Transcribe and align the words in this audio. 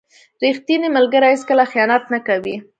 •ریښتینی 0.43 0.89
ملګری 0.97 1.27
هیڅکله 1.33 1.63
خیانت 1.71 2.03
نه 2.13 2.19
کوي. 2.27 2.55